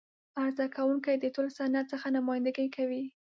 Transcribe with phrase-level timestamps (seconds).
[0.43, 3.03] عرضه کوونکی د ټول صنعت څخه نمایندګي کوي.